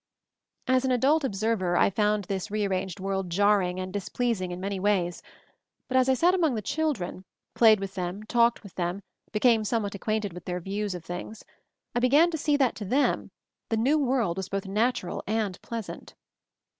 As 0.65 0.83
an 0.83 0.89
adult 0.91 1.23
observer, 1.23 1.77
I 1.77 1.91
found 1.91 2.23
this 2.23 2.49
re 2.49 2.63
ar 2.63 2.69
ranged 2.69 2.99
world 2.99 3.29
jarring 3.29 3.79
and 3.79 3.93
displeasing 3.93 4.49
in 4.49 4.59
many 4.59 4.79
ways; 4.79 5.21
but 5.87 5.95
as 5.95 6.09
I 6.09 6.15
sat 6.15 6.33
among 6.33 6.55
the 6.55 6.61
children, 6.63 7.23
played 7.53 7.79
with 7.79 7.93
them, 7.93 8.23
talked 8.23 8.63
with 8.63 8.73
them, 8.73 9.03
became 9.31 9.63
somewhat 9.63 9.93
acquainted 9.93 10.33
with 10.33 10.45
their 10.45 10.59
views 10.59 10.95
of 10.95 11.05
things, 11.05 11.45
I 11.93 11.99
began 11.99 12.31
to 12.31 12.37
see 12.39 12.57
that 12.57 12.73
to 12.77 12.85
them 12.85 13.29
the 13.69 13.77
new 13.77 13.99
world 13.99 14.37
was 14.37 14.49
both 14.49 14.65
natural 14.65 15.23
and 15.27 15.61
pleasant. 15.61 16.15